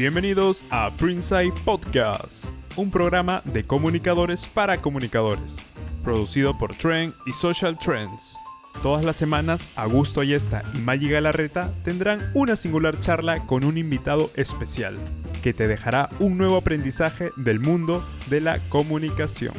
[0.00, 5.58] Bienvenidos a Printside Podcast, un programa de comunicadores para comunicadores,
[6.02, 8.34] producido por Trend y Social Trends.
[8.82, 14.30] Todas las semanas, Augusto Ayesta y Maggie Galarreta tendrán una singular charla con un invitado
[14.36, 14.96] especial,
[15.42, 19.52] que te dejará un nuevo aprendizaje del mundo de la comunicación.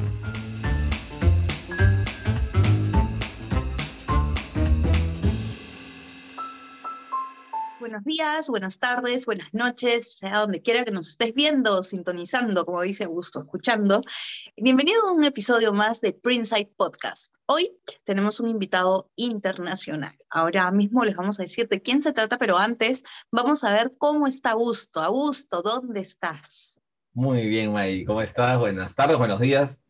[7.92, 12.82] Buenos días, buenas tardes, buenas noches, sea donde quiera que nos estés viendo, sintonizando, como
[12.84, 14.02] dice Augusto, escuchando.
[14.56, 17.36] Bienvenido a un episodio más de Printside Podcast.
[17.48, 20.16] Hoy tenemos un invitado internacional.
[20.30, 23.92] Ahora mismo les vamos a decir de quién se trata, pero antes vamos a ver
[23.98, 25.02] cómo está Augusto.
[25.02, 26.82] Augusto, ¿dónde estás?
[27.12, 28.06] Muy bien, May.
[28.06, 28.58] ¿Cómo estás?
[28.58, 29.86] Buenas tardes, buenos días,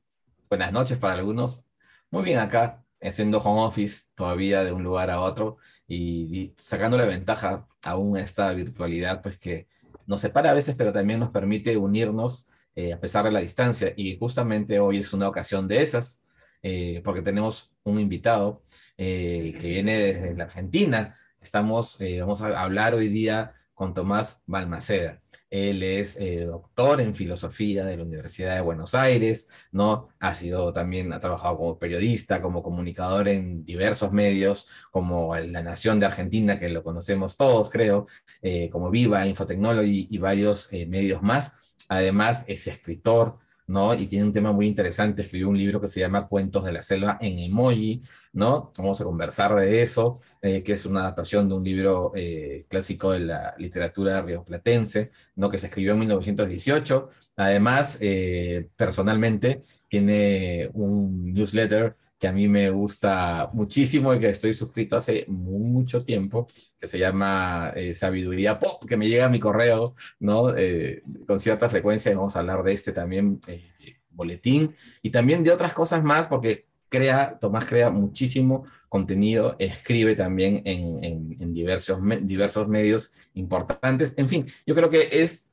[0.49, 1.63] buenas noches para algunos.
[2.09, 7.05] Muy bien acá, haciendo home office todavía de un lugar a otro y, sacando la
[7.05, 9.67] ventaja aún a esta virtualidad, pues que
[10.05, 13.93] nos separa a veces, pero también nos permite unirnos eh, a pesar de la distancia.
[13.95, 16.23] Y justamente hoy es una ocasión de esas,
[16.63, 18.63] eh, porque tenemos un invitado
[18.97, 21.17] eh, que viene desde la Argentina.
[21.41, 25.23] Estamos, vamos a hablar hoy día con Tomás Balmaceda.
[25.49, 30.09] Él es eh, doctor en filosofía de la Universidad de Buenos Aires, ¿no?
[30.19, 35.99] Ha sido también, ha trabajado como periodista, como comunicador en diversos medios, como La Nación
[35.99, 38.05] de Argentina, que lo conocemos todos, creo,
[38.43, 41.75] eh, como Viva, Infotechnology y varios eh, medios más.
[41.89, 43.39] Además, es escritor,
[43.71, 43.93] ¿no?
[43.95, 46.81] Y tiene un tema muy interesante, escribió un libro que se llama Cuentos de la
[46.81, 48.01] Selva en emoji,
[48.33, 48.71] ¿no?
[48.77, 53.11] Vamos a conversar de eso, eh, que es una adaptación de un libro eh, clásico
[53.11, 55.49] de la literatura rioplatense, ¿no?
[55.49, 57.09] Que se escribió en 1918.
[57.37, 64.53] Además, eh, personalmente, tiene un newsletter que a mí me gusta muchísimo y que estoy
[64.53, 66.47] suscrito hace mucho tiempo,
[66.79, 70.55] que se llama eh, Sabiduría Pop, que me llega a mi correo, ¿no?
[70.55, 73.63] Eh, con cierta frecuencia y vamos a hablar de este también eh,
[74.11, 80.61] boletín y también de otras cosas más, porque crea, Tomás crea muchísimo contenido, escribe también
[80.65, 84.13] en, en diversos, diversos medios importantes.
[84.17, 85.50] En fin, yo creo que es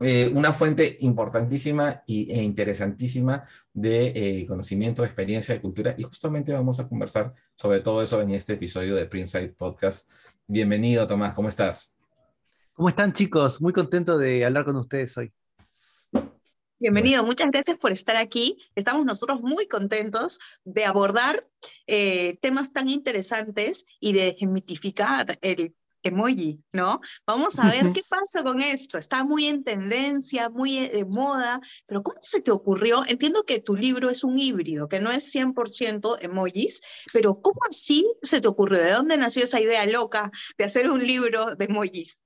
[0.00, 6.02] eh, una fuente importantísima y, e interesantísima de eh, conocimiento, de experiencia, de cultura, y
[6.02, 10.10] justamente vamos a conversar sobre todo eso en este episodio de Printside Podcast.
[10.46, 11.94] Bienvenido, Tomás, ¿cómo estás?
[12.72, 13.60] ¿Cómo están, chicos?
[13.62, 15.32] Muy contento de hablar con ustedes hoy.
[16.78, 18.58] Bienvenido, muchas gracias por estar aquí.
[18.74, 21.42] Estamos nosotros muy contentos de abordar
[21.86, 27.00] eh, temas tan interesantes y de desmitificar el emoji, ¿no?
[27.26, 28.98] Vamos a ver qué pasa con esto.
[28.98, 33.02] Está muy en tendencia, muy eh, de moda, pero ¿cómo se te ocurrió?
[33.06, 36.80] Entiendo que tu libro es un híbrido, que no es 100% emojis,
[37.12, 38.78] pero ¿cómo así se te ocurrió?
[38.78, 42.25] ¿De dónde nació esa idea loca de hacer un libro de emojis?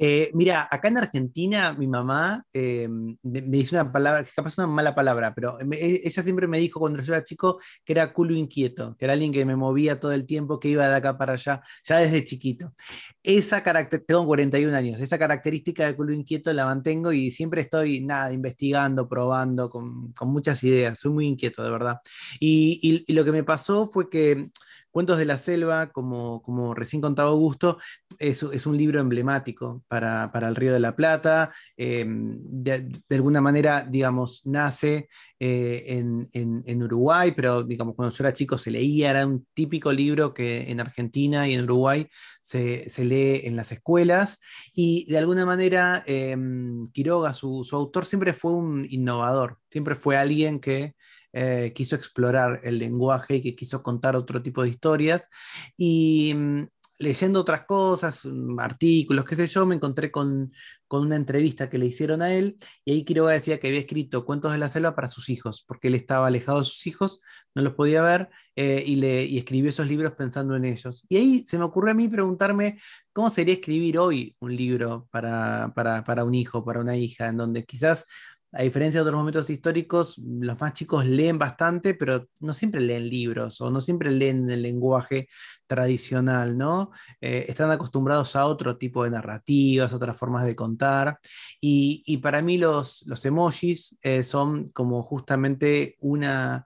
[0.00, 4.68] Eh, mira, acá en Argentina mi mamá eh, me, dice una palabra, que capaz una
[4.68, 8.34] mala palabra, pero e, ella siempre me dijo cuando yo era chico que era culo
[8.34, 11.32] inquieto, que era alguien que me movía todo el tiempo, que iba de acá para
[11.32, 12.72] allá, ya desde chiquito.
[13.22, 13.62] Esa
[14.06, 19.08] tengo 41 años, esa característica de culo inquieto la mantengo y siempre estoy, nada, investigando,
[19.08, 21.98] probando, con, muchas ideas, soy muy inquieto, de verdad.
[22.40, 24.50] y lo que me pasó fue que
[24.98, 27.78] Cuentos de la Selva, como, recién contaba Augusto,
[28.18, 31.52] es, es un libro emblemático para, el Río de la Plata.
[31.76, 35.08] Em, de, alguna manera, digamos, nace
[35.38, 36.02] eh,
[36.34, 40.68] en, Uruguay, pero digamos, cuando yo era chico se leía, era un típico libro que
[40.68, 42.08] en Argentina y en Uruguay
[42.40, 44.40] se, lee en las escuelas.
[44.74, 50.58] Y de alguna manera, em, Quiroga, su autor, siempre fue un innovador, siempre fue alguien
[50.58, 50.96] que
[51.40, 55.28] eh, quiso explorar el lenguaje y que quiso contar otro tipo de historias.
[55.76, 56.64] Y mm,
[56.98, 60.52] leyendo otras cosas, mm, artículos, qué sé yo, me encontré con,
[60.90, 64.52] una entrevista que le hicieron a él y ahí Quiroga decía que había escrito cuentos
[64.52, 67.20] de la selva para sus hijos, porque él estaba alejado de sus hijos,
[67.54, 71.04] no los podía ver eh, y, le, escribió esos libros pensando en ellos.
[71.08, 72.80] Y ahí se me ocurrió a mí preguntarme
[73.12, 77.36] cómo sería escribir hoy un libro para, para, para un hijo, para una hija, en
[77.36, 78.06] donde quizás
[78.52, 83.08] a diferencia de otros momentos históricos, los más chicos leen bastante, pero no siempre leen
[83.08, 85.28] libros o no siempre leen el lenguaje
[85.66, 86.90] tradicional, ¿no?
[87.20, 91.18] Eh, están acostumbrados a otro tipo de narrativas, otras formas de contar.
[91.60, 96.64] Y, para mí los, emojis eh, son como justamente una,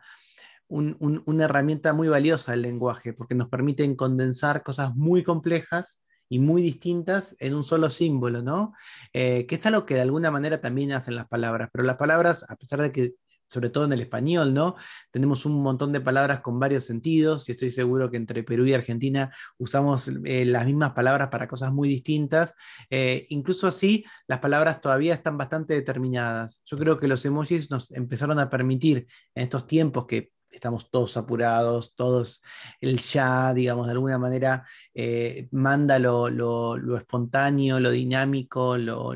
[0.68, 6.01] una herramienta muy valiosa del lenguaje, porque nos permiten condensar cosas muy complejas
[6.32, 8.72] y muy distintas en un solo símbolo, ¿no?
[9.12, 12.46] Eh, que es algo que de alguna manera también hacen las palabras, pero las palabras,
[12.48, 13.10] a pesar de que
[13.46, 14.76] sobre todo en el español, ¿no?
[15.10, 18.72] Tenemos un montón de palabras con varios sentidos y estoy seguro que entre Perú y
[18.72, 22.54] Argentina usamos eh, las mismas palabras para cosas muy distintas.
[22.88, 26.62] Eh, incluso así, las palabras todavía están bastante determinadas.
[26.64, 31.16] Yo creo que los emojis nos empezaron a permitir en estos tiempos que estamos todos
[31.16, 32.42] apurados, todos
[32.80, 39.14] el ya, digamos, de alguna manera eh, manda lo, espontáneo, lo dinámico, lo,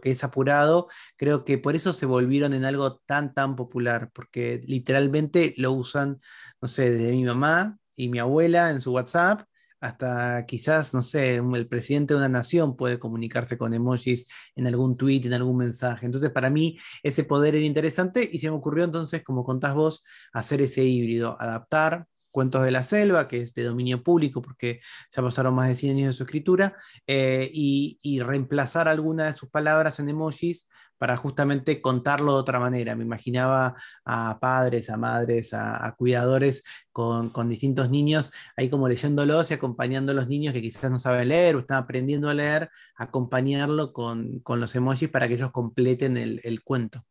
[0.00, 0.88] que es apurado.
[1.16, 6.20] Creo que por eso se volvieron en algo tan, tan popular, porque literalmente lo usan,
[6.60, 9.42] no sé, desde mi mamá y mi abuela en su WhatsApp
[9.80, 14.26] hasta quizás, no sé, el presidente de una nación puede comunicarse con emojis
[14.56, 16.06] en algún tweet, en algún mensaje.
[16.06, 20.04] Entonces, para mí, ese poder era interesante y se me ocurrió entonces, como contás vos,
[20.32, 22.06] hacer ese híbrido, adaptar
[22.38, 24.80] Cuentos de la Selva, que es de dominio público porque
[25.10, 29.32] ya pasaron más de 100 años de su escritura, eh, y, y, reemplazar alguna de
[29.32, 30.68] sus palabras en emojis
[30.98, 32.94] para justamente contarlo de otra manera.
[32.94, 33.74] Me imaginaba
[34.04, 36.62] a padres, a madres, a, cuidadores
[36.92, 41.28] con, distintos niños, ahí como leyéndolos y acompañando a los niños que quizás no saben
[41.30, 46.62] leer o están aprendiendo a leer, acompañarlo con, los emojis para que ellos completen el
[46.62, 47.04] cuento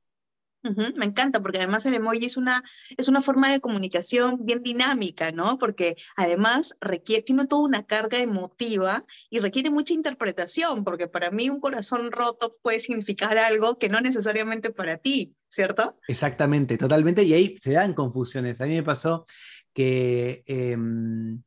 [0.75, 2.64] me encanta, porque además el emoji es una,
[2.98, 5.58] es una forma de comunicación bien dinámica, ¿no?
[5.58, 11.50] Porque además requiere, tiene toda una carga emotiva y requiere mucha interpretación, porque para mí
[11.50, 15.98] un corazón roto puede significar algo que no necesariamente para ti, ¿cierto?
[16.08, 18.62] Exactamente, totalmente, y ahí se dan confusiones.
[18.62, 19.25] A mí me pasó
[19.74, 20.44] que...
[20.48, 21.42] Em,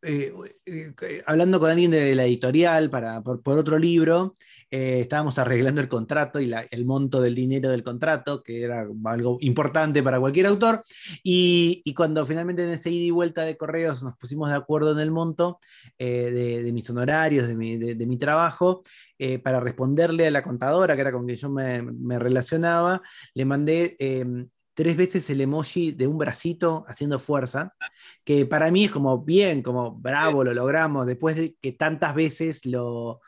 [0.00, 0.32] eh,
[0.66, 4.36] eh, hablando con alguien de la editorial para, por otro libro,
[4.70, 9.38] eh, estábamos arreglando el contrato y el monto del dinero del contrato, que era algo
[9.40, 10.82] importante para cualquier autor,
[11.22, 14.98] y, cuando finalmente en ese ida y vuelta de correos nos pusimos de acuerdo en
[15.00, 15.58] el monto
[15.98, 18.82] eh, de, mis honorarios, de mi, trabajo,
[19.18, 23.00] eh, para responderle a la contadora, que era con quien yo me, relacionaba,
[23.34, 27.74] le mandé em, tres veces el emoji de un bracito haciendo fuerza,
[28.22, 32.66] que para mí es como bien, como bravo, lo logramos, después de que tantas veces
[32.66, 33.20] lo,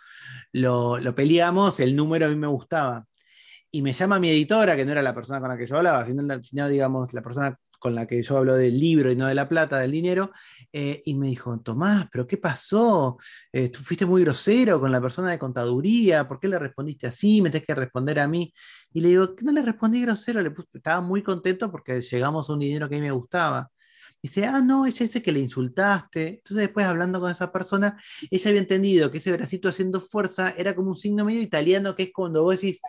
[0.53, 3.07] lo, peleamos, el número a mí me gustaba.
[3.71, 6.05] Y me llama mi editora, que no era la persona con la que yo hablaba,
[6.05, 9.49] sino, digamos, la persona con la que yo hablo del libro y no de la
[9.49, 10.33] plata, del dinero,
[10.73, 13.17] eh, y me dijo, Tomás, pero ¿qué pasó?
[13.53, 17.41] Eh, fuiste muy grosero con la persona de contaduría, ¿por qué le respondiste así?
[17.41, 18.53] Me tenés que responder a mí.
[18.93, 22.59] Y le digo, no le respondí grosero, le estaba muy contento porque llegamos a un
[22.59, 23.71] dinero que a mí me gustaba
[24.23, 26.29] dice, ah, no, ella dice que le insultaste.
[26.29, 28.01] Entonces después hablando con esa persona,
[28.31, 32.05] ella había entendido que ese bracito haciendo fuerza era como un signo medio italiano, que
[32.05, 32.81] es cuando vos decís,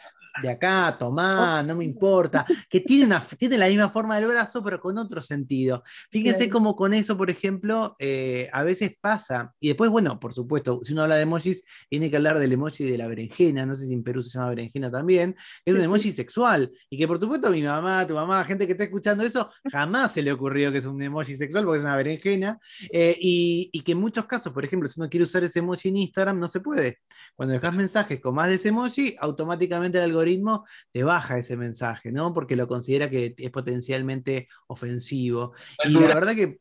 [0.41, 4.63] de acá, tomá, no me importa, que tiene, una, tiene la misma forma del brazo,
[4.63, 5.83] pero con otro sentido.
[6.09, 9.53] Fíjense cómo con eso, por ejemplo, eh, a veces pasa.
[9.59, 12.89] Y después, bueno, por supuesto, si uno habla de emojis, tiene que hablar del emoji
[12.89, 15.35] de la berenjena, no sé si en Perú se llama berenjena también,
[15.65, 16.71] es un emoji sexual.
[16.89, 20.21] Y que por supuesto mi mamá, tu mamá, gente que está escuchando eso, jamás se
[20.21, 22.59] le ocurrió que es un emoji sexual porque es una berenjena.
[22.91, 25.89] Eh, y, y, que en muchos casos, por ejemplo, si uno quiere usar ese emoji
[25.89, 26.99] en Instagram, no se puede.
[27.35, 31.57] Cuando dejas mensajes con más de ese emoji, automáticamente el algoritmo algoritmo te baja ese
[31.57, 32.33] mensaje, ¿no?
[32.33, 35.53] Porque lo considera que es potencialmente ofensivo.
[35.83, 36.59] y la verdad que,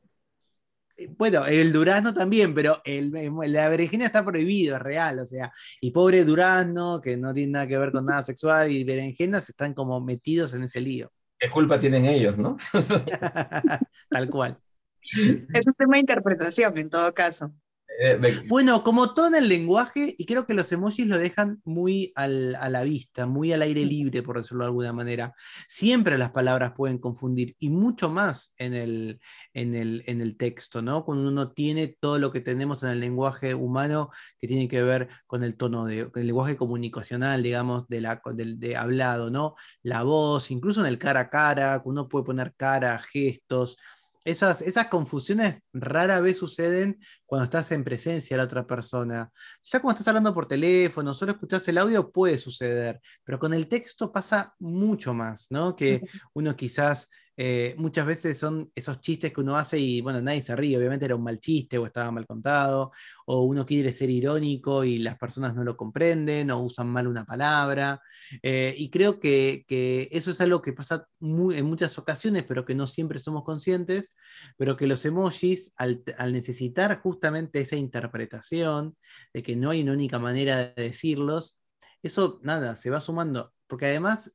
[0.97, 3.13] eh, bueno, el durazno también, pero el,
[3.47, 7.67] la berenjena está prohibido, es real, o sea, y pobre durazno, que no tiene nada
[7.67, 11.13] que ver con nada sexual, y berenjenas están como metidos en ese lío.
[11.39, 12.59] ¿Qué culpa tienen ellos, no?
[14.11, 14.59] Tal cual.
[15.03, 17.55] Es un tema de interpretación en todo caso.
[18.03, 18.19] Eh,
[18.49, 22.29] bueno, como todo en el lenguaje, y creo que los emojis lo dejan muy a
[22.29, 25.35] la vista, muy al aire libre, por decirlo de alguna manera.
[25.69, 29.21] Siempre las palabras pueden confundir, y mucho más en el,
[29.53, 31.05] en el, texto, ¿no?
[31.05, 34.09] Cuando uno tiene todo lo que tenemos en el lenguaje humano
[34.39, 38.77] que tiene que ver con el tono de, el lenguaje comunicacional, digamos, de, la, de
[38.77, 39.57] hablado, ¿no?
[39.83, 43.77] La voz, incluso en el cara a cara, uno puede poner cara, gestos
[44.25, 49.31] esas, esas confusiones rara vez suceden cuando estás en presencia de la otra persona.
[49.63, 53.69] Ya cuando estás hablando por teléfono, solo escuchas el audio, puede suceder, pero con el
[53.69, 55.75] texto pasa mucho más, ¿no?
[55.75, 56.03] Que
[56.35, 57.09] uno quizás
[57.43, 61.07] eh, muchas veces son esos chistes que uno hace y, bueno, nadie se ríe, obviamente
[61.07, 62.93] era un mal chiste o estaba mal contado,
[63.25, 67.25] o uno quiere ser irónico y las personas no lo comprenden o usan mal una
[67.25, 67.99] palabra.
[68.43, 69.65] Eh, y creo que,
[70.11, 74.13] eso es algo que pasa en muchas ocasiones, pero que no siempre somos conscientes,
[74.59, 78.99] pero que los emojis, al, al necesitar justamente esa interpretación
[79.33, 81.59] de que no hay una única manera de decirlos,
[82.03, 84.31] eso nada, se va sumando, porque además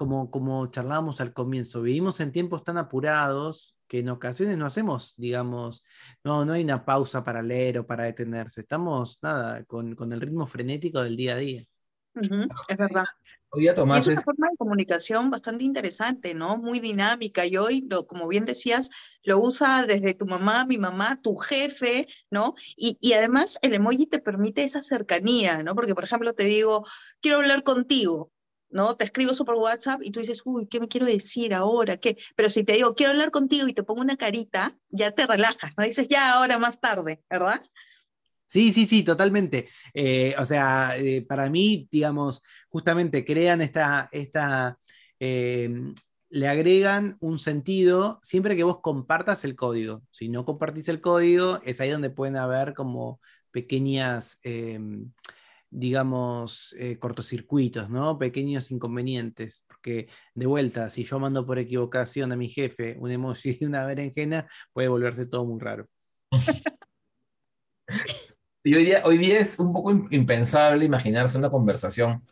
[0.00, 5.12] como, como charlábamos al comienzo, vivimos en tiempos tan apurados que en ocasiones no hacemos,
[5.18, 5.84] digamos,
[6.24, 8.62] no, no hay una pausa para leer o para detenerse.
[8.62, 11.66] Estamos, nada, con, el ritmo frenético del día a día.
[12.14, 13.04] es verdad.
[13.50, 16.56] Hoy día Tomás es una forma de comunicación bastante interesante, ¿no?
[16.56, 17.44] Muy dinámica.
[17.44, 18.88] Y hoy, lo, como bien decías,
[19.22, 22.54] lo usa desde tu mamá, mi mamá, tu jefe, ¿no?
[22.74, 25.74] Y, y, además el emoji te permite esa cercanía, ¿no?
[25.74, 26.86] Porque, por ejemplo, te digo,
[27.20, 28.32] quiero hablar contigo,
[28.70, 28.96] ¿no?
[28.96, 31.96] Te escribo eso por WhatsApp y tú dices, uy, ¿qué me quiero decir ahora?
[31.96, 32.16] ¿Qué?
[32.36, 35.72] Pero si te digo, quiero hablar contigo y te pongo una carita, ya te relajas,
[35.76, 35.84] ¿no?
[35.84, 37.60] Dices, ya, ahora más tarde, ¿verdad?
[38.46, 39.68] Sí, sí, sí, totalmente.
[39.94, 44.76] Eh, o sea, eh, para mí, digamos, justamente crean esta, esta
[45.20, 45.94] em,
[46.30, 50.02] le agregan un sentido siempre que vos compartas el código.
[50.10, 53.20] Si no compartís el código, es ahí donde pueden haber como
[53.52, 55.12] pequeñas, em,
[55.70, 58.18] digamos, eh, cortocircuitos, ¿no?
[58.18, 59.64] Pequeños inconvenientes.
[59.66, 63.86] Porque de vuelta, si yo mando por equivocación a mi jefe un emoji de una
[63.86, 65.86] berenjena, puede volverse todo muy raro.
[68.62, 72.22] Y hoy día, hoy día es un poco impensable imaginarse una conversación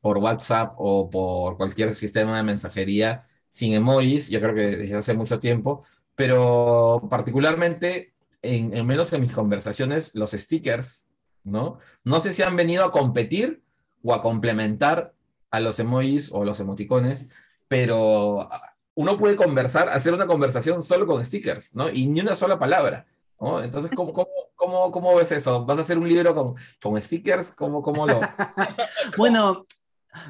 [0.00, 5.14] por WhatsApp o por cualquier sistema de mensajería sin emojis, yo creo que desde hace
[5.14, 5.84] mucho tiempo,
[6.14, 11.08] pero particularmente, en, en menos que mis conversaciones, los stickers,
[11.44, 11.78] ¿no?
[12.02, 13.62] No sé si han venido a competir
[14.02, 15.14] o a complementar
[15.50, 17.28] a los emojis o los emoticones,
[17.68, 18.48] pero
[18.94, 21.90] uno puede conversar, hacer una conversación solo con stickers, ¿no?
[21.90, 23.06] Y ni una sola palabra.
[23.40, 23.62] ¿no?
[23.62, 25.64] Entonces, ¿cómo, cómo, cómo, cómo ves eso?
[25.64, 27.54] ¿Vas a hacer un libro con, con stickers?
[27.54, 28.20] ¿Cómo, cómo lo...?
[29.16, 29.64] bueno,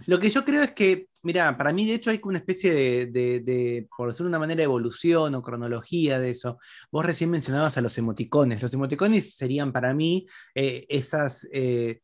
[0.06, 2.72] lo que yo creo es que, mira, para mí de hecho hay una especie
[3.06, 6.58] de, por decirlo de una manera, evolución o cronología de eso.
[6.92, 8.62] Vos recién mencionabas a los emoticones.
[8.62, 11.46] Los emoticones serían para mí eh, esas...
[11.52, 12.00] Eh,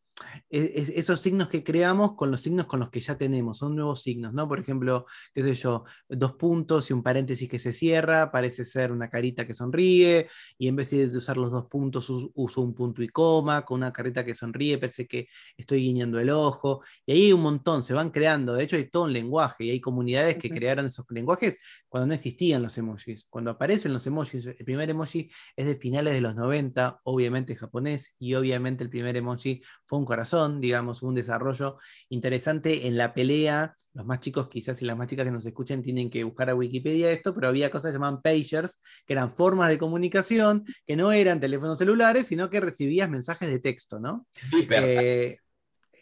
[0.49, 4.33] esos signos que creamos con los signos con los que ya tenemos, son nuevos signos,
[4.33, 4.49] ¿no?
[4.49, 8.93] Por ejemplo, qué sé yo, dos puntos y un paréntesis que se cierra, parece ser
[8.93, 13.03] una carita que sonríe, y en vez de usar los dos puntos uso un punto
[13.03, 17.25] y coma, con una carita que sonríe, parece que estoy guiñando el ojo, y ahí
[17.27, 20.37] hay un montón, se van creando, de hecho hay todo un lenguaje, y hay comunidades
[20.37, 21.59] que crearon esos lenguajes
[21.89, 23.27] cuando no existían los emojis.
[23.29, 28.15] Cuando aparecen los emojis, el primer emoji es de finales de los 90, obviamente japonés,
[28.19, 33.77] y obviamente el primer emoji fue un corazón, digamos, un desarrollo interesante en la pelea.
[33.95, 36.57] Los más chicos, quizás y las más chicas que nos escuchen, tienen que buscar a
[36.57, 41.13] Wikipedia esto, pero había cosas que llamaban pagers, que eran formas de comunicación, que no
[41.13, 44.27] eran teléfonos celulares, sino que recibías mensajes de texto, ¿no?
[44.53, 45.37] Eh,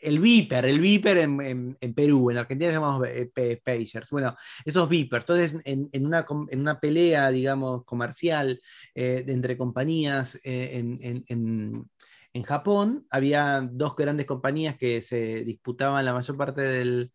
[0.02, 4.10] el Viper, el Viper en, en, Perú, en Argentina llamamos eh, Pagers.
[4.10, 5.24] Bueno, esos Vipers.
[5.28, 8.60] Entonces, en, en, una, en una pelea, digamos, comercial
[8.94, 11.88] eh, entre compañías eh, en,
[12.38, 17.11] en Japón había dos grandes compañías que se disputaban la mayor parte del,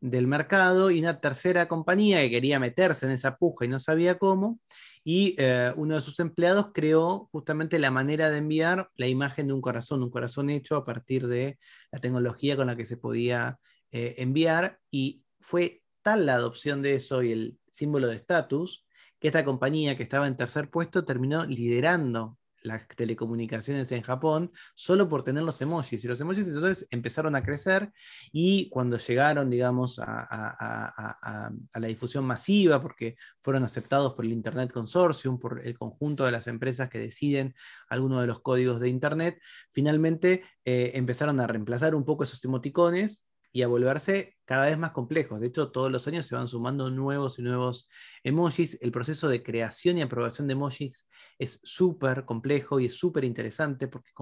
[0.00, 4.58] mercado y una tercera compañía que quería meterse en esa puja y no sabía cómo.
[5.04, 9.52] Y eh, uno de sus empleados creó justamente la manera de enviar la imagen de
[9.52, 11.58] un corazón, un corazón hecho a partir de
[11.92, 13.58] la tecnología con la que se podía
[13.92, 14.80] eh, enviar.
[14.90, 18.84] Y fue tal la adopción de eso y el símbolo de estatus
[19.20, 25.08] que esta compañía que estaba en tercer puesto terminó liderando las telecomunicaciones en Japón solo
[25.08, 26.02] por tener los emojis.
[26.04, 27.92] Y los emojis entonces empezaron a crecer
[28.32, 35.38] y cuando llegaron, digamos, a, la difusión masiva, porque fueron aceptados por el Internet Consortium,
[35.38, 37.54] por el conjunto de las empresas que deciden
[37.88, 39.40] algunos de los códigos de Internet,
[39.70, 44.90] finalmente eh, empezaron a reemplazar un poco esos emoticones y a volverse cada vez más
[44.90, 45.40] complejos.
[45.40, 47.88] De hecho, todos los años se van sumando nuevos y nuevos
[48.22, 48.78] emojis.
[48.82, 51.08] El proceso de creación y aprobación de emojis
[51.38, 54.12] es súper complejo y es súper interesante porque,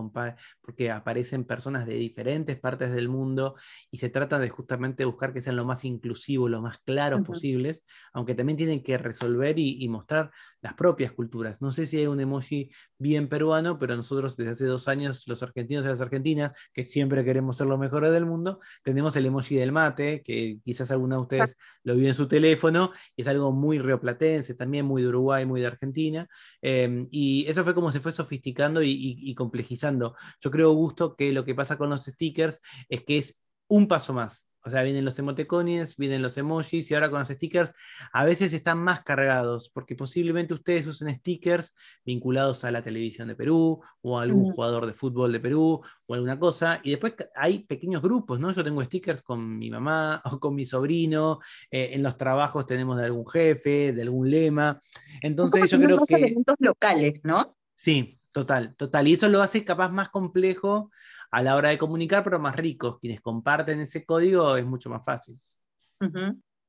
[0.61, 3.57] porque aparecen personas de diferentes partes del mundo
[3.91, 7.85] y se trata de justamente buscar que sean lo más inclusivos, lo más claros posibles,
[8.12, 10.31] aunque también tienen que resolver y, mostrar
[10.62, 11.61] las propias culturas.
[11.61, 15.43] No sé si hay un emoji bien peruano, pero nosotros desde hace dos años, los
[15.43, 19.57] argentinos y las argentinas, que siempre queremos ser los mejores del mundo, tenemos el emoji
[19.57, 23.52] del mate, que quizás algunos de ustedes lo vio en su teléfono, y es algo
[23.52, 26.28] muy rioplatense, también muy de Uruguay, muy de Argentina,
[26.61, 30.14] em, y eso fue como se fue sofisticando y, complejizando.
[30.40, 34.12] Yo creo, Gusto, que lo que pasa con los stickers es que es un paso
[34.12, 34.47] más.
[34.64, 37.73] O sea, vienen los emoticones, vienen los emojis y ahora con los stickers
[38.12, 43.35] a veces están más cargados porque posiblemente ustedes usen stickers vinculados a la televisión de
[43.35, 46.81] Perú o a algún jugador de fútbol de Perú o alguna cosa.
[46.85, 48.52] Y después hay pequeños grupos, ¿no?
[48.52, 51.40] Yo tengo stickers con mi mamá o con mi sobrino.
[51.71, 54.78] Eh, en los trabajos tenemos de algún jefe, de algún lema.
[55.21, 56.14] Entonces yo creo que...
[56.14, 57.57] elementos locales, ¿no?
[57.75, 59.09] Sí, total, total.
[59.09, 60.90] Y eso lo hace capaz más complejo
[61.33, 63.01] a la hora de comunicar, pero más ricos.
[63.01, 65.41] Quienes comparten ese código es mucho más fácil.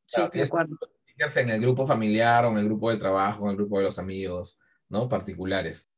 [0.05, 0.77] Sí, de acuerdo.
[1.15, 3.99] En el grupo familiar o en el grupo de trabajo, en el grupo de los
[3.99, 4.57] amigos,
[4.89, 5.07] ¿no?
[5.07, 5.92] Particulares.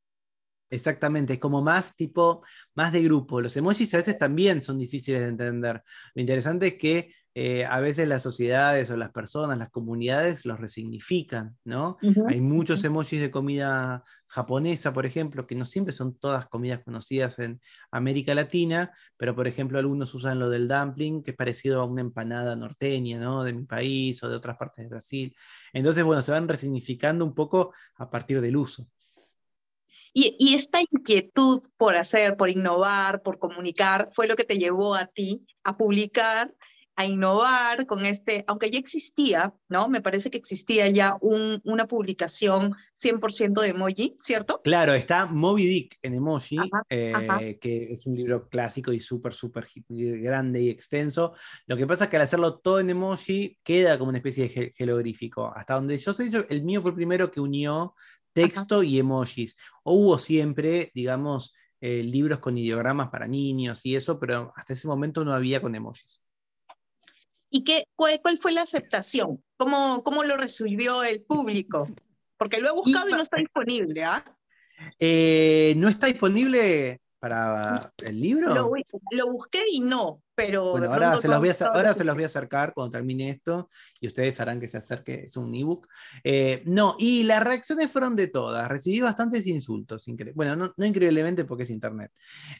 [0.70, 2.44] Exactamente, es como más tipo,
[2.74, 3.40] más de grupo.
[3.40, 5.84] Los emojis a veces también son difíciles de entender.
[6.14, 10.58] Lo interesante es que eh, a veces las sociedades o las personas, las comunidades los
[10.58, 11.98] resignifican, ¿no?
[12.30, 17.38] Hay muchos emojis de comida japonesa, por ejemplo, que no siempre son todas comidas conocidas
[17.40, 17.60] en
[17.92, 22.00] América Latina, pero por ejemplo algunos usan lo del dumpling, que es parecido a una
[22.00, 23.44] empanada norteña, ¿no?
[23.44, 25.36] De mi país o de otras partes de Brasil.
[25.74, 28.88] Entonces, bueno, se van resignificando un poco a partir del uso.
[30.14, 34.96] Y, y, esta inquietud por hacer, por innovar, por comunicar, fue lo que te llevó
[34.96, 36.54] a ti a publicar
[36.98, 39.90] a innovar con este, aunque ya existía, ¿no?
[39.90, 44.62] Me parece que existía ya un, una publicación 100% de emoji, ¿cierto?
[44.64, 46.58] Claro, está Moby Dick en emoji,
[46.90, 51.34] eh, que es un libro clásico y súper, súper grande y extenso.
[51.68, 54.74] Lo que pasa es que al hacerlo todo en emoji queda como una especie de
[54.74, 55.52] jeroglífico.
[55.54, 57.94] Hasta donde yo sé, el mío fue el primero que unió
[58.36, 59.56] texto y emojis.
[59.84, 64.88] O hubo siempre, digamos, eh, libros con ideogramas para niños y eso, pero hasta ese
[64.88, 66.22] momento no había con emojis.
[67.50, 69.42] ¿Y qué, cuál, fue la aceptación?
[69.56, 71.88] ¿Cómo, ¿Cómo lo recibió el público?
[72.38, 74.26] Porque lo he buscado y, no está disponible, ¿ah?
[75.00, 78.54] Eh, ¿No está disponible para el libro?
[79.12, 82.28] lo busqué y no, pero ahora, se los voy a, ahora se los voy a
[82.28, 85.88] acercar cuando termine esto y ustedes harán que se acerque, es un ebook.
[86.24, 88.68] Eh, no, y las reacciones fueron de todas.
[88.68, 92.12] Recibí bastantes insultos, bueno, no, increíblemente porque es internet.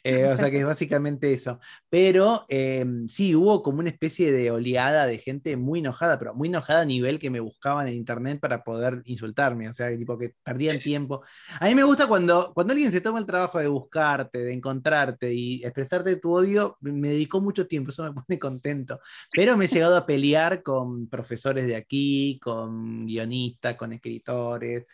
[0.02, 1.60] Eh, o sea que es básicamente eso.
[1.88, 6.48] Pero em, sí, hubo como una especie de oleada de gente muy enojada, pero muy
[6.48, 9.68] enojada a nivel que me buscaban en internet para poder insultarme.
[9.68, 11.20] O sea, tipo que perdían tiempo.
[11.60, 15.32] A mí me gusta cuando, cuando alguien se toma el trabajo de buscarte, de encontrarte
[15.32, 19.00] y expresarte tu odio, me dedicó mucho tiempo, eso me pone contento.
[19.32, 24.86] Pero me he llegado a pelear con profesores de aquí, con guionistas, con escritores,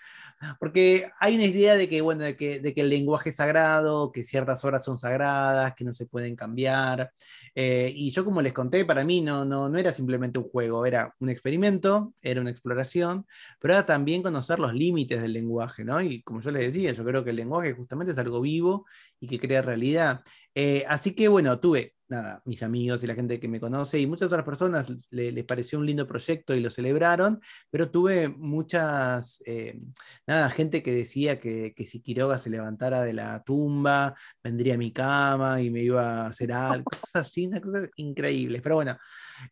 [0.59, 4.11] porque hay una idea de que, bueno, de que, de que el lenguaje es sagrado,
[4.12, 7.12] que ciertas horas son sagradas, que no se pueden cambiar.
[7.55, 10.87] Eh, y yo, como les conté, para mí no, no, no era simplemente un juego,
[10.87, 13.26] era un experimento, era una exploración,
[13.61, 16.00] pero era también conocer los límites del lenguaje, ¿no?
[16.00, 18.87] Y como yo les decía, yo creo que el lenguaje justamente es algo vivo
[19.21, 20.23] y que crea realidad.
[20.55, 24.07] Eh, así que bueno, tuve nada, mis amigos y la gente que me conoce y
[24.07, 29.81] muchas otras personas les pareció un lindo proyecto y lo celebraron, pero tuve muchas, eh,
[30.27, 34.79] nada, gente que decía que, que, si Quiroga se levantara de la tumba, vendría a
[34.79, 38.61] mi cama y me iba a hacer algo, cosas así, cosas increíbles.
[38.62, 38.98] Pero bueno,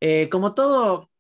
[0.00, 1.10] eh, como todo,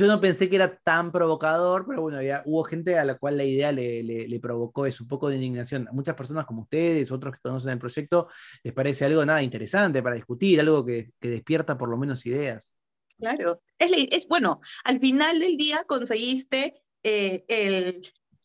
[0.00, 3.44] yo no pensé que era tan provocador, pero bueno, hubo gente a la cual la
[3.44, 5.86] idea le, provocó es un poco de indignación.
[5.88, 8.28] A muchas personas como ustedes, otros que conocen el proyecto,
[8.64, 12.76] les parece algo nada interesante para discutir, algo que, despierta por lo menos ideas.
[13.18, 18.00] Claro, es, es bueno, al final del día conseguiste eh, el,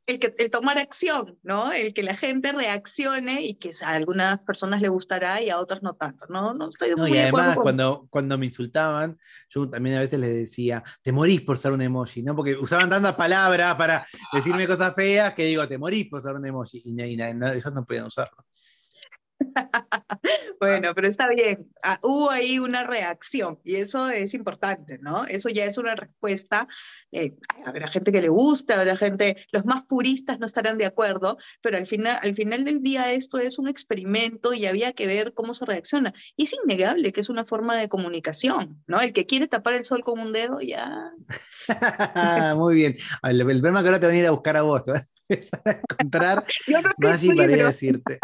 [0.08, 1.72] el, que, el tomar acción, ¿no?
[1.72, 5.82] El que la gente reaccione y que a algunas personas le gustará y a otras
[5.82, 6.54] no tanto, ¿no?
[6.54, 9.18] No estoy muy Y además, cuando, cuando me insultaban,
[9.50, 12.36] yo también a veces les decía, te morís por ser un emoji, ¿no?
[12.36, 16.46] Porque usaban tantas palabras para decirme cosas feas que digo, te morís por ser un
[16.46, 18.46] emoji, y, y, ellos no podían usarlo.
[20.60, 21.72] bueno, pero está bien.
[21.84, 25.26] Ah, hubo ahí una reacción y eso es importante, ¿no?
[25.26, 26.68] Eso ya es una respuesta.
[27.12, 31.38] Eh, habrá gente que le gusta, habrá gente, los más puristas no estarán de acuerdo,
[31.62, 35.34] pero al final, al final del día esto es un experimento y había que ver
[35.34, 36.14] cómo se reacciona.
[36.36, 39.00] Y es innegable que es una forma de comunicación, ¿no?
[39.00, 41.12] El que quiere tapar el sol con un dedo ya.
[42.56, 42.98] Muy bien.
[43.24, 44.84] El, problema que ahora te van a ir a buscar a vos.
[45.30, 45.36] ¿no?
[45.66, 46.46] a encontrar
[46.98, 48.20] más y para decirte.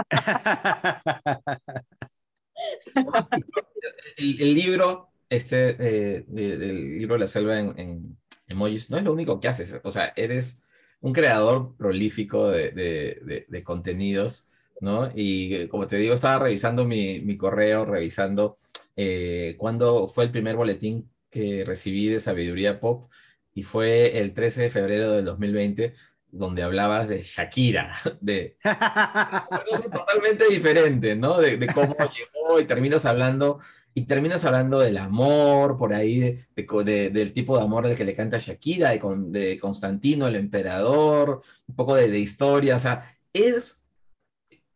[4.17, 9.47] el, libro, este, eh, del libro La Selva en, emojis, no es lo único que
[9.47, 9.79] haces.
[9.83, 10.63] O sea, eres
[11.01, 14.47] un creador prolífico de, contenidos,
[14.79, 15.11] ¿no?
[15.15, 18.59] Y como te digo, estaba revisando mi, correo, revisando
[18.95, 23.09] eh, cuándo fue el primer boletín que recibí de Sabiduría Pop
[23.53, 25.93] y fue el 13 de febrero del 2020
[26.31, 28.57] donde hablabas de Shakira, de
[29.91, 31.39] totalmente diferente, ¿no?
[31.39, 33.59] De, cómo llegó y terminas hablando,
[33.93, 38.15] y terminas hablando del amor, por ahí, de, del tipo de amor del que le
[38.15, 43.83] canta Shakira, de, de Constantino, el emperador, un poco de, historia, o sea, es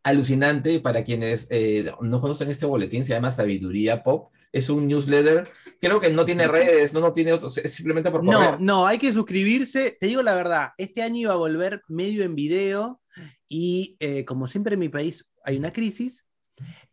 [0.04, 5.52] alucinante para quienes eh, no conocen este boletín, se llama Sabiduría Pop, es un newsletter.
[5.82, 8.52] Creo que no tiene redes, no, no tiene otros, es simplemente por correo.
[8.54, 9.98] No, no, hay que suscribirse.
[10.00, 13.02] Te digo la verdad, este año iba a volver medio en video
[13.50, 16.26] y eh, como siempre en mi país hay una crisis,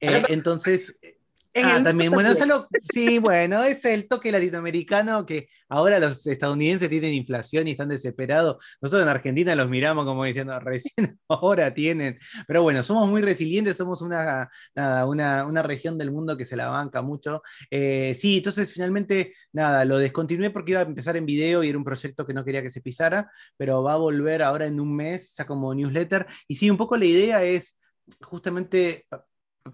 [0.01, 1.22] eh, entonces En
[1.61, 2.49] ah, también, bueno, eso también.
[2.49, 7.89] lo- sí, bueno, es el toque latinoamericano que ahora los estadounidenses tienen inflación y están
[7.89, 8.57] desesperados.
[8.81, 12.19] Nosotros en Argentina los miramos como diciendo, recién ahora tienen.
[12.47, 16.57] Pero bueno, somos muy resilientes, somos una, nada, una, una región del mundo que se
[16.57, 17.43] la banca mucho.
[17.71, 21.79] Eh, sí, entonces finalmente, nada, lo descontinué porque iba a empezar en video y era
[21.79, 24.95] un proyecto que no quería que se pisara, pero va a volver ahora en un
[24.95, 26.27] mes, ya como newsletter.
[26.49, 27.77] Y sí, un poco la idea es
[28.21, 29.07] justamente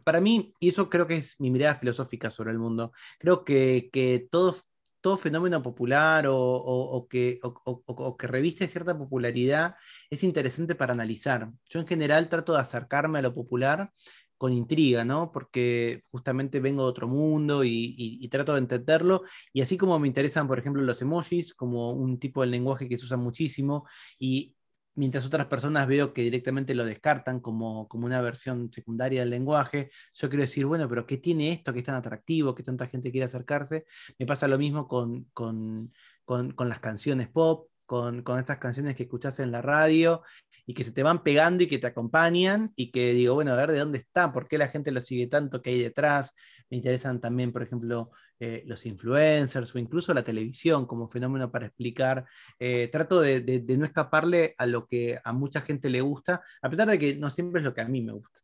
[0.04, 3.88] para mí, y eso creo que es mi mirada filosófica sobre el mundo, creo que,
[3.92, 4.56] que todo,
[5.00, 9.76] todo fenómeno popular o, o- o que, o- que reviste cierta popularidad
[10.10, 11.50] es interesante para analizar.
[11.68, 13.92] Yo en general trato de acercarme a lo popular
[14.36, 15.32] con intriga, ¿no?
[15.32, 19.22] Porque justamente vengo de otro mundo y, y- y trato de entenderlo.
[19.52, 22.96] Y así como me interesan, por ejemplo, los emojis, como un tipo de lenguaje que
[22.98, 23.86] se usa muchísimo,
[24.18, 24.54] y
[24.98, 29.90] mientras otras personas veo que directamente lo descartan como, como una versión secundaria del lenguaje,
[30.14, 33.10] yo quiero decir, bueno, pero ¿qué tiene esto que es tan atractivo, que tanta gente
[33.10, 33.86] quiere acercarse?
[34.18, 35.92] Me pasa lo mismo con, con,
[36.24, 40.22] con- con las canciones pop, con, con estas canciones que escuchas en la radio
[40.66, 43.56] y que se te van pegando y que te acompañan y que digo, bueno, a
[43.56, 46.34] ver de dónde está, por qué la gente lo sigue tanto, qué hay detrás.
[46.70, 51.66] Me interesan también, por ejemplo, eh, los influencers o incluso la televisión como fenómeno para
[51.66, 52.24] explicar
[52.58, 56.42] eh, trato de, de- de no escaparle a lo que a mucha gente le gusta,
[56.62, 58.40] a pesar de que no siempre es lo que a mí me gusta.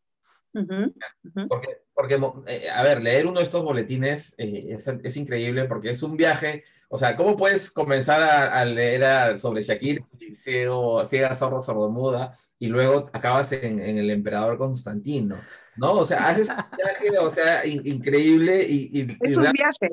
[1.48, 5.90] Porque, porque eh, a ver, leer uno de estos boletines eh, es, es increíble porque
[5.90, 6.62] es un viaje.
[6.88, 12.32] O sea, ¿cómo puedes comenzar a, a leer a- sobre Shakir, ciego, ciega, sorda, sordomuda,
[12.58, 15.40] y luego acabas en, en el emperador Constantino?
[15.76, 15.92] ¿No?
[15.92, 19.90] O sea, haces un viaje, o sea, in- increíble y, y- y Es un viaje.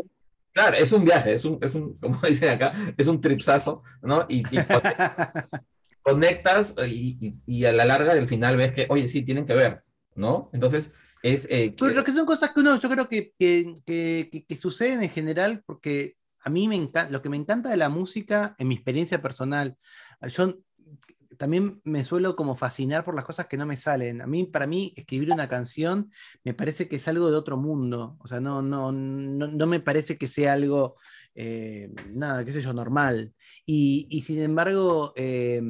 [0.54, 4.26] claro, es un viaje, es un, es un, como dicen acá, es un tripsazo, ¿no?
[4.30, 4.60] Y, y
[6.04, 9.54] conectas y, y- y a la larga del final ves que, oye, sí, tienen que
[9.54, 9.84] ver,
[10.16, 10.50] ¿no?
[10.54, 11.46] Entonces, es...
[11.50, 14.46] eh, que- Pero lo que son cosas que uno, yo creo que, que, que- que-
[14.46, 17.90] que suceden en general porque a mí me encanta, lo que me encanta de la
[17.90, 19.78] música, en mi experiencia personal,
[20.28, 20.58] yo
[21.38, 24.22] también me suelo como fascinar por las cosas que no me salen.
[24.22, 26.12] A mí, para mí, escribir una canción
[26.44, 28.18] me parece que es algo de otro mundo.
[28.20, 30.96] O sea, no, no, no, no me parece que sea algo,
[31.36, 33.34] eh, nada, qué sé yo, normal.
[33.66, 35.62] Y, y sin embargo, eh,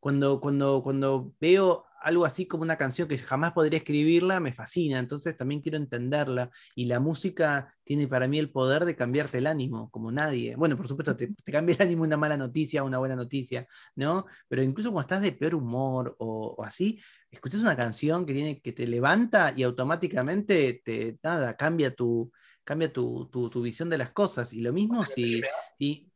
[0.00, 4.98] cuando, cuando, cuando veo algo así como una canción que jamás podría escribirla, me fascina,
[4.98, 6.50] entonces también quiero entenderla.
[6.74, 10.56] Y la música tiene para mí el poder de cambiarte el ánimo, como nadie.
[10.56, 14.26] Bueno, por supuesto, te, te cambia el ánimo una mala noticia, una buena noticia, ¿no?
[14.48, 18.60] Pero incluso cuando estás de peor humor o, o así, escuchas una canción que, tiene,
[18.60, 22.30] que te levanta y automáticamente te, nada, cambia tu,
[22.64, 24.52] cambia tu, tu, tu visión de las cosas.
[24.52, 25.42] Y lo mismo si,
[25.78, 26.08] si,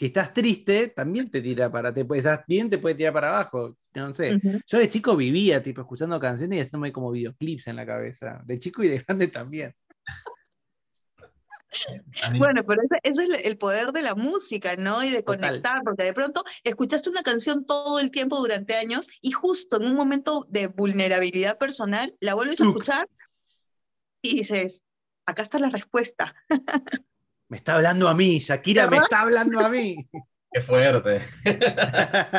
[0.00, 3.76] si estás triste, también te tira para, te estás bien, te puede tirar para abajo.
[3.92, 4.36] No sé.
[4.36, 4.58] Ujú.
[4.66, 8.40] Yo de chico vivía, tipo, escuchando canciones y haciéndome como videoclips en la cabeza.
[8.46, 9.74] De chico y de grande también.
[12.38, 15.04] Bueno, pero ese, ese es el- poder de la música, ¿no?
[15.04, 15.36] Y de Total.
[15.38, 19.84] conectar, porque de pronto escuchaste una canción todo el tiempo durante años y justo en
[19.86, 23.06] un momento de vulnerabilidad personal la vuelves a escuchar
[24.22, 24.82] y dices,
[25.26, 26.34] acá está la respuesta.
[27.50, 30.08] Me está hablando a mí, Shakira me está hablando a mí.
[30.52, 31.20] Qué fuerte.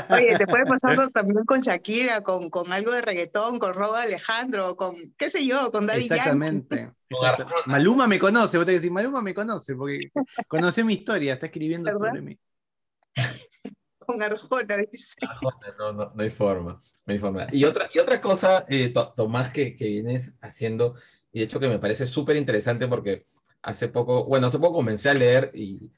[0.09, 4.77] Oye, te puede pasar también con Shakira, con, con algo de reggaetón, con Robo Alejandro,
[4.77, 6.05] con qué sé yo, con Daddy.
[6.05, 6.93] Exactamente.
[7.09, 7.43] Exacto.
[7.43, 7.63] Arjona.
[7.65, 10.11] Maluma me conoce, vos tenés que decir, Maluma me conoce, porque
[10.47, 11.99] conoce mi historia, está escribiendo ¿Verdad?
[11.99, 12.39] sobre mí.
[13.99, 15.15] Con Arjona, dice.
[15.77, 16.81] No, no, no hay forma.
[17.05, 17.47] No hay forma.
[17.51, 20.95] Y otra, y otra cosa, eh, To- Tomás, que, que vienes haciendo,
[21.33, 23.25] y de hecho que me parece súper interesante porque
[23.61, 25.91] hace poco, bueno, hace poco comencé a leer y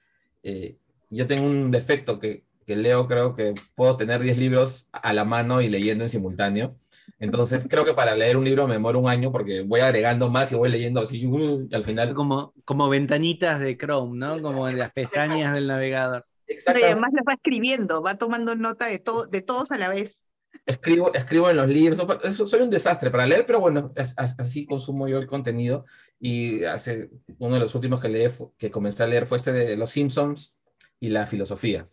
[0.44, 0.78] eh,
[1.10, 5.26] yo tengo un defecto que, que leo, creo que puedo tener 10 libros a la
[5.26, 6.76] mano y leyendo en simultáneo.
[7.20, 10.52] Entonces, creo que para leer un libro me demoro un año porque voy agregando más
[10.52, 12.14] y voy leyendo así, uh, y al final...
[12.14, 14.42] Como, como ventanitas de Chrome, ¿no?
[14.42, 16.26] Como en las pestañas del navegador.
[16.68, 19.90] No, y además las va escribiendo, va tomando nota de, todo de todos a la
[19.90, 20.26] vez.
[20.66, 22.02] Escribo, escribo en los libros,
[22.50, 25.86] soy un desastre para leer, pero bueno, así consumo yo el contenido.
[26.20, 29.76] Y hace uno de los últimos que, leí, que comencé a leer fue este de
[29.76, 30.56] Los Simpsons
[31.00, 31.88] y la filosofía,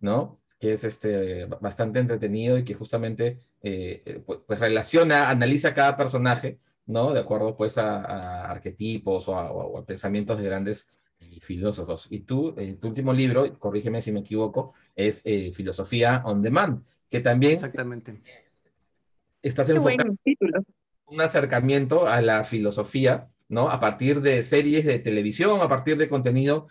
[0.00, 0.40] ¿no?
[0.58, 5.96] Que es este, bastante entretenido y que justamente eh, eh, pues, pues relaciona, analiza cada
[5.96, 7.12] personaje, ¿no?
[7.12, 12.06] De acuerdo pues a, a arquetipos o a, o a pensamientos de grandes eh, filósofos.
[12.10, 16.84] Y tú, eh, tu último libro, corrígeme si me equivoco, es eh, Filosofía on Demand,
[17.12, 18.22] que también Exactamente.
[19.42, 20.62] estás Qué enfocando título.
[21.06, 23.68] un acercamiento a la filosofía, ¿no?
[23.68, 26.68] A partir de series de televisión, a partir de contenido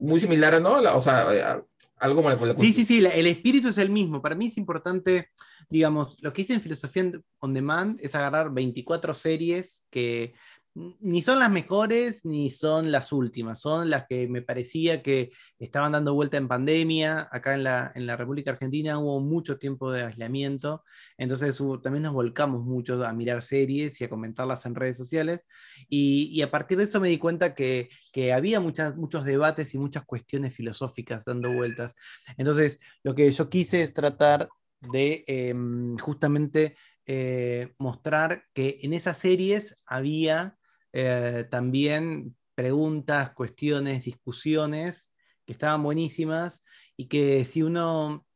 [0.00, 0.80] muy similar, ¿no?
[0.80, 1.64] La- o sea, a-
[1.98, 4.20] algo como la Sí, sí, sí, la- el espíritu es el mismo.
[4.20, 5.28] Para mí es importante,
[5.68, 10.34] digamos, lo que hice en Filosofía on Demand es agarrar 24 series que
[10.74, 15.92] ni son las mejores ni son las últimas, son las que me parecía que estaban
[15.92, 17.28] dando vuelta en pandemia.
[17.32, 20.84] Acá en la, en la República Argentina hubo mucho tiempo de aislamiento,
[21.18, 25.40] entonces también nos volcamos mucho a mirar series y a comentarlas en redes sociales.
[25.88, 29.78] Y, a partir de eso me di cuenta que, que había muchas, muchos debates y
[29.78, 31.94] muchas cuestiones filosóficas dando vueltas.
[32.36, 34.48] Entonces, lo que yo quise es tratar
[34.80, 40.59] de em, justamente eh, mostrar que en esas series había
[40.92, 45.14] eh, también preguntas, cuestiones, discusiones
[45.46, 46.62] que estaban buenísimas
[46.96, 48.26] y que si uno,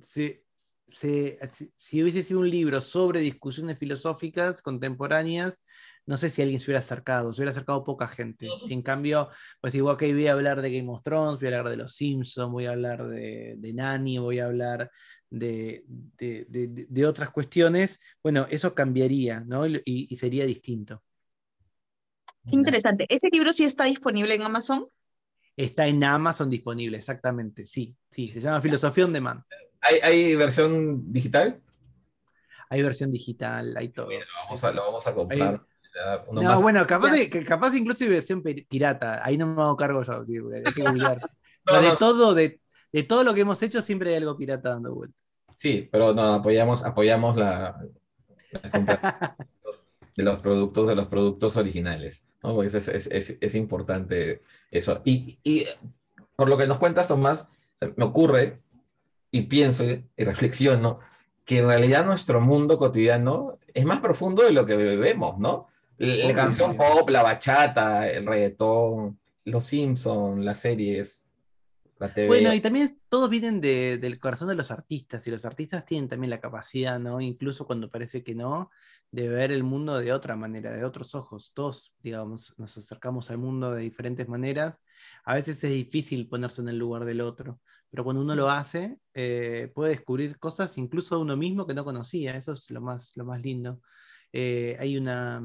[0.00, 0.40] si,
[0.86, 5.62] si, hubiese sido un libro sobre discusiones filosóficas contemporáneas,
[6.06, 8.48] no sé si alguien se hubiera acercado, se hubiera acercado poca gente.
[8.66, 9.28] Si en cambio,
[9.60, 11.94] pues igual que voy a hablar de Game of Thrones, voy a hablar de Los
[11.94, 14.90] Simpsons, voy a hablar de, de Nani, voy a hablar
[15.30, 19.64] de, de, otras cuestiones, bueno, eso cambiaría, ¿no?
[19.66, 21.02] y sería distinto.
[22.48, 23.06] Qué interesante.
[23.08, 24.86] ¿Ese libro sí está disponible en Amazon?
[25.56, 27.66] Está en Amazon disponible, exactamente.
[27.66, 28.28] Sí, sí.
[28.32, 29.42] Se llama Filosofía on Demand.
[29.80, 31.60] ¿Hay, versión digital?
[32.68, 34.08] Hay versión digital, hay todo.
[34.10, 35.62] lo, vamos a, comprar.
[36.32, 37.10] no, bueno, capaz,
[37.46, 39.24] capaz incluso hay versión pirata.
[39.24, 40.24] Ahí no me hago cargo yo.
[40.48, 42.60] de todo, de,
[43.08, 45.22] todo lo que hemos hecho, siempre hay algo pirata dando vueltas.
[45.56, 47.76] Sí, pero no, apoyamos, apoyamos la,
[48.52, 49.36] la
[50.20, 52.24] de los productos, de los productos originales.
[52.42, 52.62] ¿no?
[52.62, 55.00] es, es, es, es, importante eso.
[55.04, 55.66] Y, y,
[56.36, 57.48] por lo que nos cuentas, Tomás,
[57.96, 58.60] me ocurre
[59.30, 61.00] y pienso y reflexiono
[61.44, 65.68] que en realidad nuestro mundo cotidiano es más profundo de lo que vemos, ¿no?
[65.98, 71.24] La, canción pop, la bachata, el reggaetón, los Simpsons, las series,
[72.26, 76.30] bueno, y también todos vienen del corazón de los artistas, y los artistas tienen también
[76.30, 77.20] la capacidad, ¿no?
[77.20, 78.70] Incluso cuando parece que no,
[79.10, 81.52] de ver el mundo de otra manera, de otros ojos.
[81.52, 84.80] Todos, digamos, nos acercamos al mundo de diferentes maneras.
[85.24, 87.60] A veces es difícil ponerse en el lugar del otro,
[87.90, 91.84] pero cuando uno lo hace, eh, puede descubrir cosas incluso de uno mismo que no
[91.84, 92.34] conocía.
[92.34, 93.80] Eso es lo más, lo más lindo.
[94.32, 95.42] Eh, hay una,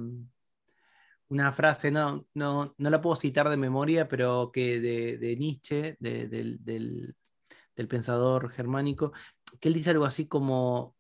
[1.30, 6.30] una frase, no, no, no la puedo citar de memoria, pero que de, Nietzsche, del,
[6.64, 9.12] del, pensador germánico,
[9.60, 10.96] que él dice algo así como,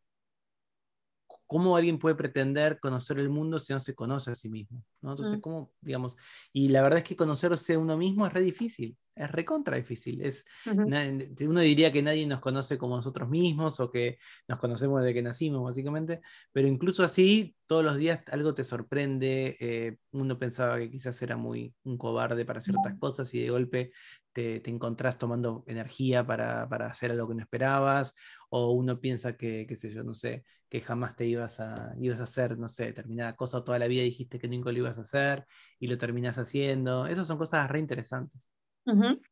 [1.47, 4.83] ¿cómo alguien puede pretender conocer el mundo si no se conoce a sí mismo?
[5.01, 5.11] ¿no?
[5.11, 5.41] Entonces, mm.
[5.41, 6.17] ¿cómo, digamos?
[6.51, 10.21] Y la verdad es que conocerse a uno mismo es re difícil es recontra difícil.
[10.21, 15.13] Es, Uno diría que nadie nos conoce como nosotros mismos o que nos conocemos desde
[15.13, 19.57] que nacimos, básicamente, pero incluso así, todos los días algo te sorprende.
[19.59, 23.91] Eh, uno pensaba que quizás era muy un cobarde para ciertas cosas y de golpe
[24.33, 28.13] te, te encontrás tomando energía para, para, hacer algo que no esperabas,
[28.49, 32.19] o uno piensa que, qué sé yo, no sé, que jamás te ibas a, ibas
[32.19, 35.01] a hacer, no sé, determinada cosa, toda la vida dijiste que nunca lo ibas a
[35.01, 35.45] hacer
[35.79, 37.07] y lo terminas haciendo.
[37.07, 38.54] Esas son cosas re interesantes.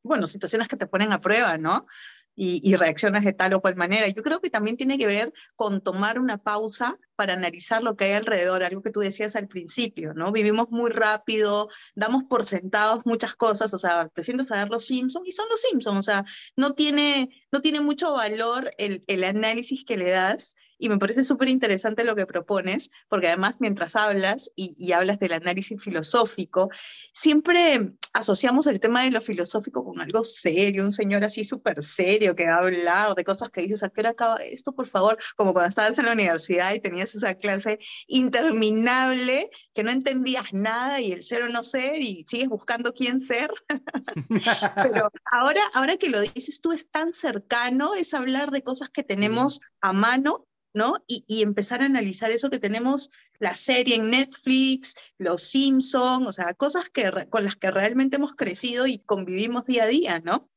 [0.01, 1.85] Bueno, situaciones que te ponen a prueba, ¿no?
[2.35, 4.07] Y, reaccionas de tal o cual manera.
[4.07, 8.05] Yo creo que también tiene que ver con tomar una pausa para analizar lo que
[8.05, 10.31] hay alrededor, algo que tú decías al principio, ¿no?
[10.31, 14.85] Vivimos muy rápido, damos por sentados muchas cosas, o sea, te sientes a ver los
[14.85, 19.23] Simpsons y son los Simpsons, o sea, no tiene, no tiene mucho valor el, el
[19.23, 23.95] análisis que le das y me parece súper interesante lo que propones, porque además mientras
[23.95, 26.69] hablas y, hablas del análisis filosófico,
[27.13, 32.35] siempre asociamos el tema de lo filosófico con algo serio, un señor así súper serio
[32.35, 35.17] que va a hablar de cosas que dices, ¿a qué hora acaba esto, por favor?
[35.37, 40.99] Como cuando estabas en la universidad y tenías esa clase interminable que no entendías nada
[41.01, 43.51] y el ser o no ser y sigues buscando quién ser.
[44.83, 49.03] Pero ahora, ahora que lo dices tú es tan cercano, es hablar de cosas que
[49.03, 50.95] tenemos a mano ¿no?
[51.07, 56.53] Y, empezar a analizar eso que tenemos, la serie en Netflix, Los Simpsons, o sea,
[56.55, 60.49] cosas que, con las que realmente hemos crecido y convivimos día a día, ¿no?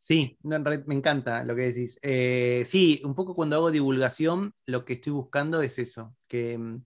[0.00, 1.98] Sí, me encanta lo que decís.
[2.02, 6.82] Eh, sí, un poco cuando hago divulgación, lo que estoy buscando es eso, que mm,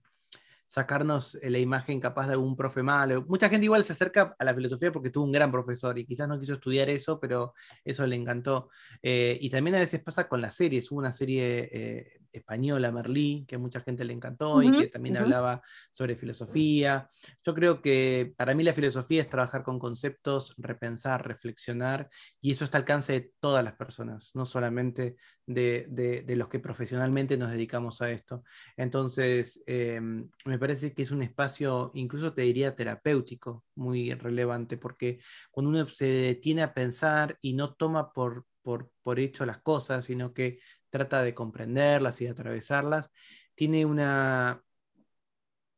[0.65, 3.23] sacarnos la imagen capaz de algún profe malo.
[3.27, 6.27] Mucha gente igual se acerca a la filosofía porque tuvo un gran profesor y quizás
[6.27, 7.53] no quiso estudiar eso, pero
[7.85, 8.69] eso le encantó.
[9.01, 10.91] Eh, y también a veces pasa con las series.
[10.91, 15.17] Hubo una serie eh, española, Merlí, que a mucha gente le encantó y que también
[15.17, 17.07] hablaba sobre filosofía.
[17.43, 22.09] Yo creo que para mí la filosofía es trabajar con conceptos, repensar, reflexionar,
[22.41, 25.15] y eso está al alcance de todas las personas, no solamente
[25.47, 28.43] de, los que profesionalmente nos dedicamos a esto.
[28.77, 35.19] Entonces, em, me parece que es un espacio, incluso te diría terapéutico, muy relevante, porque
[35.51, 40.05] cuando uno se detiene a pensar y no toma por, por, por hecho las cosas,
[40.05, 40.59] sino que
[40.95, 43.11] trata de comprenderlas y de atravesarlas,
[43.53, 44.63] tiene una,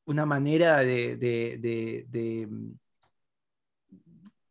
[0.06, 2.46] una manera de, de,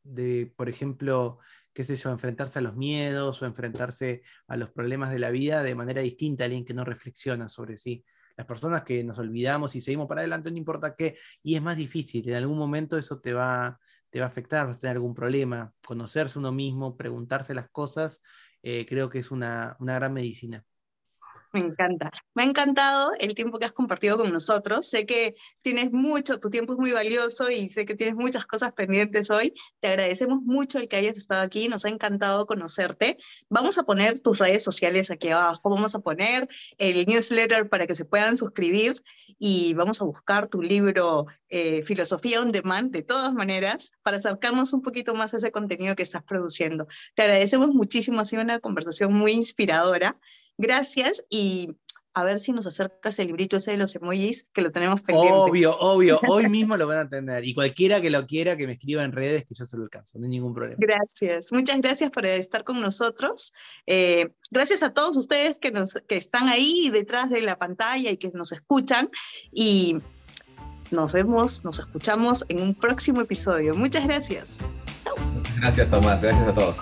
[0.03, 1.39] de, por ejemplo,
[1.73, 5.63] qué sé yo, enfrentarse a los miedos o enfrentarse a los problemas de la vida
[5.63, 8.05] de manera distinta a alguien que no reflexiona sobre sí.
[8.37, 11.77] Las personas que nos olvidamos y seguimos para adelante, no importa qué, y es más
[11.77, 13.79] difícil, en algún momento eso te va,
[14.11, 15.73] te va a afectar, vas a tener algún problema.
[15.87, 18.21] Conocerse uno mismo, preguntarse las cosas,
[18.69, 20.65] eh, creo que es una, una gran medicina.
[21.53, 22.11] Me encanta.
[22.35, 24.89] Me ha encantado el tiempo que has compartido con nosotros.
[24.89, 28.73] Sé que tienes mucho, tu tiempo es muy valioso y sé que tienes muchas cosas
[28.73, 29.55] pendientes hoy.
[29.79, 31.69] Te agradecemos mucho el que hayas estado aquí.
[31.69, 33.19] Nos ha encantado conocerte.
[33.49, 35.71] Vamos a poner tus redes sociales aquí abajo.
[35.71, 39.01] Vamos a poner el newsletter para que se puedan suscribir
[39.39, 44.73] y vamos a buscar tu libro eh, Filosofía on Demand de todas maneras para acercarnos
[44.73, 46.87] un poquito más a ese contenido que estás produciendo.
[47.15, 48.21] Te agradecemos muchísimo.
[48.21, 50.19] Ha sido una conversación muy inspiradora.
[50.59, 51.77] Gracias y
[52.17, 55.35] a ver si nos acercas el librito ese de los emojis que lo tenemos pendiente.
[55.35, 56.19] Obvio, obvio.
[56.31, 57.45] Hoy mismo lo van a tener.
[57.45, 60.19] Y cualquiera que lo quiera, que me escriba en redes, que yo se lo alcanzo.
[60.19, 60.79] No hay ningún problema.
[60.81, 61.53] Gracias.
[61.53, 63.53] Muchas gracias por estar con nosotros.
[63.87, 68.17] Eh, gracias a todos ustedes que, nos, que están ahí detrás de la pantalla y
[68.17, 69.11] que nos escuchan.
[69.53, 69.99] Y
[70.91, 73.75] nos vemos, nos escuchamos en un próximo episodio.
[73.75, 74.59] Muchas gracias.
[75.61, 76.23] Gracias, Tomás.
[76.23, 76.79] Gracias a todos.